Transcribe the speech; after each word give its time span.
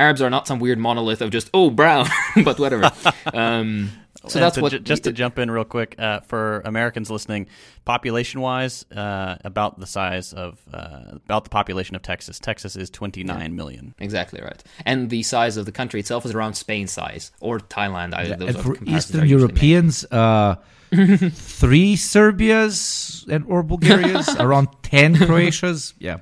Arabs 0.00 0.22
are 0.22 0.30
not 0.30 0.46
some 0.48 0.58
weird 0.58 0.78
monolith 0.78 1.20
of 1.20 1.30
just 1.30 1.50
oh 1.52 1.70
brown, 1.70 2.06
but 2.44 2.58
whatever. 2.58 2.90
Um, 3.32 3.90
so 4.26 4.38
And 4.38 4.44
that's 4.44 4.56
to 4.56 4.60
what 4.62 4.84
just 4.84 5.04
to 5.04 5.12
jump 5.12 5.38
in 5.38 5.50
real 5.50 5.64
quick 5.64 5.94
uh, 5.98 6.20
for 6.20 6.60
Americans 6.64 7.10
listening, 7.10 7.46
population 7.84 8.40
wise, 8.40 8.84
uh, 8.92 9.36
about 9.44 9.80
the 9.80 9.86
size 9.86 10.32
of 10.34 10.60
uh, 10.72 11.16
about 11.24 11.44
the 11.44 11.50
population 11.50 11.96
of 11.96 12.02
Texas. 12.02 12.38
Texas 12.38 12.76
is 12.76 12.90
twenty 12.90 13.24
nine 13.24 13.56
million. 13.56 13.94
Exactly 13.98 14.40
right. 14.42 14.62
And 14.84 15.08
the 15.08 15.22
size 15.22 15.56
of 15.56 15.64
the 15.64 15.72
country 15.72 16.00
itself 16.00 16.26
is 16.26 16.34
around 16.34 16.54
Spain 16.54 16.86
size 16.86 17.32
or 17.40 17.58
Thailand. 17.58 18.14
Either 18.14 18.36
those 18.36 18.54
and 18.56 18.64
for 18.64 18.76
Eastern 18.84 19.20
are 19.22 19.24
usually 19.24 19.52
made. 19.52 19.62
Europeans, 19.62 20.04
uh, 20.10 20.56
three 21.32 21.96
Serbias 21.96 23.24
and 23.30 23.44
or 23.46 23.62
Bulgarias, 23.62 24.28
around 24.38 24.68
ten 24.82 25.16
Croatias. 25.16 25.94
Yeah, 25.98 26.18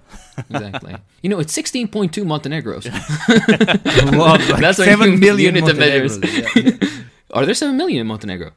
Exactly. 0.50 0.96
You 1.22 1.30
know, 1.30 1.40
it's 1.40 1.56
16.2 1.56 2.10
Montenegros. 2.24 2.86
Well, 4.12 4.38
like 4.38 4.60
That's 4.60 4.78
seven 4.78 4.78
million 4.78 4.86
seven 4.86 5.12
un- 5.14 5.20
million 5.20 5.54
unit 5.56 5.70
of 5.70 5.78
measures. 5.78 6.18
Montenegros. 6.18 6.82
Yeah. 6.92 7.04
Are 7.32 7.44
there 7.44 7.54
7 7.54 7.76
million 7.76 8.00
in 8.00 8.06
Montenegro? 8.06 8.50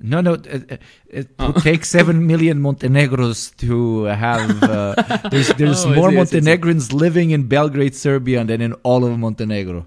No, 0.00 0.20
no, 0.20 0.34
it, 0.34 0.80
it- 1.08 1.28
Oh. 1.38 1.46
would 1.52 1.62
take 1.62 1.84
seven 1.86 2.26
million 2.26 2.60
Montenegros 2.60 3.56
to 3.56 4.04
have. 4.04 4.62
Uh, 4.62 4.94
there's 5.30 5.48
there's 5.56 5.86
Oh, 5.86 5.94
more 5.94 6.10
see, 6.10 6.18
I 6.18 6.24
see, 6.24 6.36
Montenegrins 6.36 6.92
living 6.92 7.30
in 7.30 7.48
Belgrade, 7.48 7.94
Serbia, 7.94 8.44
than 8.44 8.60
in 8.60 8.74
all 8.82 9.06
of 9.06 9.18
Montenegro. 9.18 9.86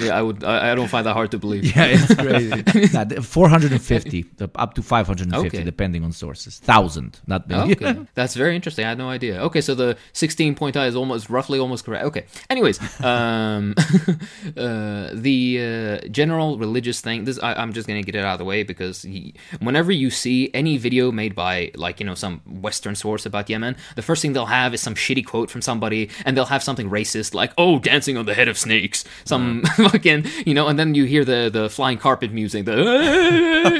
Yeah, 0.00 0.18
I 0.18 0.22
would. 0.22 0.42
I, 0.44 0.72
I 0.72 0.74
don't 0.74 0.88
find 0.88 1.04
that 1.06 1.14
hard 1.14 1.30
to 1.32 1.38
believe. 1.38 1.64
Yeah, 1.76 1.86
it's 1.96 2.14
crazy. 2.14 2.92
nah, 2.94 3.04
450, 3.22 4.24
up 4.56 4.74
to 4.74 4.82
550, 4.82 5.46
Okay. 5.46 5.64
depending 5.64 6.02
on 6.04 6.12
sources. 6.12 6.58
Thousand, 6.58 7.20
not 7.26 7.48
million. 7.48 7.72
Okay, 7.72 8.00
that's 8.14 8.34
very 8.34 8.56
interesting. 8.56 8.84
I 8.84 8.88
had 8.90 8.98
no 8.98 9.08
idea. 9.08 9.40
Okay, 9.42 9.60
so 9.60 9.74
the 9.74 9.96
16 10.12 10.54
point 10.54 10.76
I 10.76 10.86
is 10.86 10.96
almost 10.96 11.30
roughly 11.30 11.58
almost 11.58 11.84
correct. 11.84 12.04
Okay. 12.06 12.24
Anyways, 12.48 12.78
um, 13.04 13.74
uh, 14.56 15.10
the 15.12 16.00
uh, 16.04 16.08
general 16.08 16.58
religious 16.58 17.00
thing. 17.00 17.24
This 17.24 17.38
I, 17.42 17.54
I'm 17.54 17.72
just 17.72 17.86
gonna 17.86 18.02
get 18.02 18.14
it 18.14 18.24
out 18.24 18.32
of 18.34 18.38
the 18.38 18.44
way 18.44 18.62
because 18.62 19.02
he, 19.02 19.34
whenever 19.60 19.92
you 19.92 20.10
see 20.10 20.50
any 20.54 20.76
video 20.78 21.12
made 21.12 21.34
by 21.34 21.70
like 21.74 22.00
you 22.00 22.06
know 22.06 22.14
some 22.14 22.40
Western 22.46 22.94
source 22.94 23.26
about 23.26 23.48
Yemen, 23.50 23.76
the 23.96 24.02
first 24.02 24.22
thing 24.22 24.32
they'll 24.32 24.46
have 24.46 24.74
is 24.74 24.80
some 24.80 24.94
shitty 24.94 25.24
quote 25.26 25.50
from 25.50 25.62
somebody, 25.62 26.10
and 26.24 26.36
they'll 26.36 26.46
have 26.46 26.62
something 26.62 26.88
racist 26.90 27.34
like 27.34 27.52
"Oh, 27.58 27.78
dancing 27.78 28.16
on 28.16 28.26
the 28.26 28.34
head 28.34 28.48
of 28.48 28.58
snakes," 28.58 29.04
some 29.24 29.62
fucking 29.90 30.26
you 30.46 30.54
know, 30.54 30.68
and 30.68 30.78
then 30.78 30.94
you 30.94 31.04
hear 31.04 31.24
the 31.24 31.50
the 31.52 31.68
flying 31.68 31.98
carpet 31.98 32.32
music, 32.32 32.64
the 32.64 32.74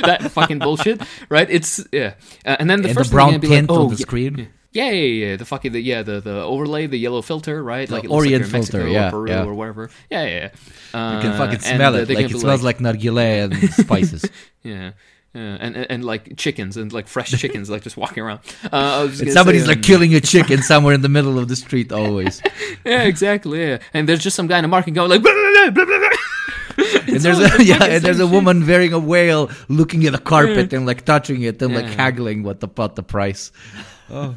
that 0.04 0.30
fucking 0.30 0.58
bullshit, 0.58 1.00
right? 1.28 1.48
It's 1.50 1.84
yeah, 1.92 2.14
uh, 2.44 2.56
and 2.58 2.68
then 2.68 2.82
the 2.82 2.94
first 2.94 3.10
the 3.10 3.16
thing 3.16 3.16
brown 3.16 3.28
gonna 3.30 3.38
be 3.38 3.48
like, 3.48 3.66
"Oh, 3.68 3.82
on 3.84 3.88
the 3.90 3.96
yeah, 3.96 4.02
screen. 4.02 4.48
yeah, 4.72 4.90
yeah, 4.90 5.26
yeah. 5.26 5.36
The 5.36 5.44
fucking 5.44 5.72
the, 5.72 5.80
yeah, 5.80 6.02
the 6.02 6.20
the 6.20 6.42
overlay, 6.42 6.86
the 6.86 6.98
yellow 6.98 7.22
filter, 7.22 7.62
right? 7.62 7.88
The 7.88 7.94
like 7.94 8.04
it 8.04 8.10
Orient 8.10 8.32
like 8.32 8.40
you're 8.40 8.46
in 8.46 8.52
Mexico 8.52 8.78
filter, 8.78 8.92
yeah, 8.92 9.08
or 9.08 9.10
Peru 9.10 9.28
yeah. 9.30 9.44
or 9.44 9.54
whatever. 9.54 9.90
Yeah, 10.10 10.24
yeah. 10.24 10.50
yeah. 10.94 10.98
Uh, 10.98 11.16
You 11.16 11.20
can 11.22 11.38
fucking 11.38 11.60
smell 11.60 11.94
uh, 11.94 11.98
it. 11.98 12.08
Like 12.10 12.30
it 12.30 12.38
smells 12.38 12.62
like, 12.62 12.78
nargile 12.78 13.44
and 13.44 13.72
spices. 13.84 14.24
yeah. 14.62 14.92
Yeah, 15.32 15.58
and, 15.60 15.76
and 15.76 15.86
and 15.90 16.04
like 16.04 16.36
chickens 16.36 16.76
and 16.76 16.92
like 16.92 17.06
fresh 17.06 17.30
chickens 17.30 17.70
like 17.70 17.82
just 17.82 17.96
walking 17.96 18.20
around. 18.24 18.40
Uh, 18.64 18.68
I 18.72 19.02
was 19.02 19.12
just 19.12 19.22
And 19.22 19.32
somebody's 19.32 19.62
say, 19.62 19.68
like 19.68 19.76
um, 19.76 19.82
killing 19.82 20.12
a 20.16 20.20
chicken 20.20 20.60
somewhere 20.70 20.92
in 20.92 21.02
the 21.02 21.08
middle 21.08 21.38
of 21.38 21.46
the 21.46 21.54
street 21.54 21.92
always. 21.92 22.42
yeah, 22.84 23.02
exactly. 23.02 23.60
Yeah, 23.62 23.78
and 23.94 24.08
there's 24.08 24.24
just 24.24 24.34
some 24.34 24.48
guy 24.48 24.58
in 24.58 24.64
a 24.64 24.68
market 24.68 24.90
going 24.90 25.08
like, 25.08 25.22
blah, 25.68 25.84
blah, 25.84 25.84
blah, 25.84 25.98
blah, 25.98 26.08
blah. 26.76 27.14
and 27.14 27.20
there's 27.20 27.38
a 27.38 27.64
yeah, 27.64 27.84
and 27.84 28.02
there's 28.04 28.18
same 28.18 28.26
a 28.26 28.28
shit. 28.28 28.30
woman 28.30 28.66
wearing 28.66 28.92
a 28.92 28.98
whale 28.98 29.50
looking 29.68 30.06
at 30.06 30.14
a 30.14 30.18
carpet 30.18 30.72
and 30.72 30.86
like 30.86 31.04
touching 31.04 31.42
it 31.42 31.60
and 31.60 31.74
like 31.74 31.86
haggling 31.86 32.42
what 32.42 32.60
the, 32.60 32.66
about 32.66 32.96
the 32.96 33.02
price. 33.02 33.52
Oh. 34.12 34.34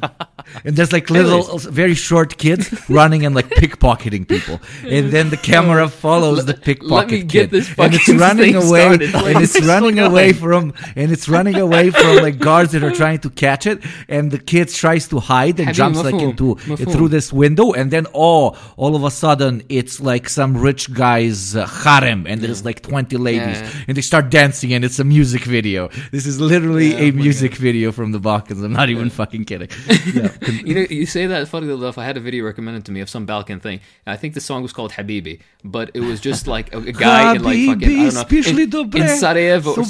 and 0.64 0.76
there's 0.76 0.92
like 0.92 1.10
little, 1.10 1.58
very 1.58 1.94
short 1.94 2.38
kids 2.38 2.72
running 2.88 3.24
and 3.26 3.34
like 3.34 3.48
pickpocketing 3.50 4.28
people, 4.28 4.60
and 4.82 5.10
then 5.10 5.30
the 5.30 5.36
camera 5.36 5.88
follows 5.88 6.46
the 6.46 6.54
pickpocket 6.54 7.28
kid, 7.28 7.52
and 7.52 7.94
it's 7.94 8.08
running 8.08 8.54
away, 8.54 8.84
started. 9.08 9.14
and 9.14 9.42
it's 9.42 9.60
running 9.62 9.98
away 9.98 10.32
from, 10.32 10.72
and 10.96 11.10
it's 11.10 11.28
running 11.28 11.56
away 11.56 11.90
from 11.90 12.16
like 12.16 12.38
guards 12.38 12.72
that 12.72 12.84
are 12.84 12.92
trying 12.92 13.18
to 13.20 13.30
catch 13.30 13.66
it, 13.66 13.82
and 14.08 14.30
the 14.30 14.38
kid 14.38 14.68
tries 14.68 15.08
to 15.08 15.18
hide 15.18 15.58
and 15.58 15.70
Habibi, 15.70 15.74
jumps 15.74 16.02
like 16.02 16.14
into 16.14 16.54
mafhum. 16.56 16.92
through 16.92 17.08
this 17.08 17.32
window, 17.32 17.72
and 17.72 17.90
then 17.90 18.06
oh, 18.14 18.56
all 18.76 18.94
of 18.94 19.02
a 19.04 19.10
sudden 19.10 19.62
it's 19.68 20.00
like 20.00 20.28
some 20.28 20.56
rich 20.56 20.92
guy's 20.94 21.56
uh, 21.56 21.66
harem, 21.66 22.26
and 22.26 22.40
there's 22.40 22.64
like 22.64 22.82
20 22.82 23.16
ladies, 23.16 23.60
Yeah. 23.60 23.70
and 23.88 23.96
they 23.96 24.02
start 24.02 24.30
dancing, 24.30 24.72
and 24.72 24.84
it's 24.84 24.98
a 24.98 25.04
music 25.04 25.42
video. 25.44 25.88
This 26.12 26.26
is 26.26 26.40
literally 26.40 26.92
Yeah, 26.92 26.98
a 27.00 27.08
oh 27.08 27.12
music 27.12 27.54
video 27.56 27.92
from 27.92 28.12
the 28.12 28.20
Balkans. 28.20 28.62
I'm 28.62 28.72
not 28.72 28.88
even 28.90 29.10
fucking 29.10 29.44
kidding 29.46 29.63
kidding. 29.66 30.14
Yeah. 30.14 30.30
you 30.64 30.74
know, 30.74 30.86
you 30.90 31.06
say 31.06 31.26
that 31.26 31.48
funny 31.48 31.72
enough. 31.72 31.98
I 31.98 32.04
had 32.04 32.16
a 32.16 32.20
video 32.20 32.44
recommended 32.44 32.84
to 32.86 32.92
me 32.92 33.00
of 33.00 33.08
some 33.08 33.26
Balkan 33.26 33.58
thing. 33.60 33.80
I 34.06 34.16
think 34.16 34.34
the 34.34 34.40
song 34.40 34.62
was 34.62 34.72
called 34.72 34.92
Habibi, 34.92 35.40
but 35.64 35.90
it 35.94 36.00
was 36.00 36.20
just 36.20 36.46
like 36.46 36.72
a, 36.74 36.78
a 36.78 36.92
guy 36.92 37.34
in 37.34 37.42
like 37.42 37.56
fucking 37.56 37.88
I 37.88 38.10
don't 38.10 38.14
know 38.14 38.60
in, 38.60 38.70
dobre, 38.70 39.00
in 39.00 39.08
Sarajevo. 39.08 39.74
So 39.74 39.82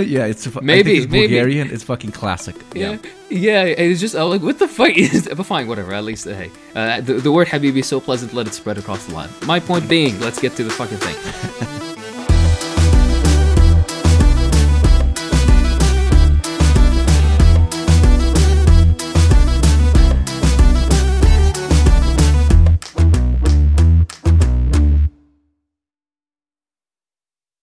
yeah, 0.00 0.26
it's 0.26 0.46
maybe 0.60 0.98
it's 0.98 1.10
maybe. 1.10 1.28
Bulgarian. 1.28 1.70
It's 1.70 1.82
fucking 1.82 2.12
classic. 2.12 2.56
Yeah. 2.74 2.92
yeah. 2.92 2.98
Yeah, 3.30 3.64
it's 3.64 4.00
just 4.00 4.14
I'm 4.14 4.28
like, 4.28 4.42
what 4.42 4.58
the 4.58 4.68
fuck 4.68 4.96
is? 4.96 5.26
It? 5.26 5.36
But 5.36 5.46
fine, 5.46 5.66
whatever. 5.66 5.92
At 5.92 6.04
least 6.04 6.26
uh, 6.26 6.34
hey, 6.34 6.50
uh, 6.74 7.00
the, 7.00 7.14
the 7.14 7.32
word 7.32 7.48
Habibi 7.48 7.78
is 7.78 7.86
so 7.86 8.00
pleasant. 8.00 8.32
Let 8.32 8.46
it 8.46 8.54
spread 8.54 8.78
across 8.78 9.06
the 9.06 9.14
line. 9.14 9.30
My 9.44 9.58
point 9.58 9.88
being, 9.88 10.20
let's 10.20 10.38
get 10.40 10.54
to 10.56 10.64
the 10.64 10.70
fucking 10.70 10.98
thing. 10.98 11.94